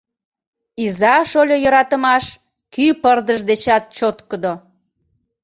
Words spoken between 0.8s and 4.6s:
Иза-шольо йӧратымаш кӱ пырдыж дечат чоткыдо.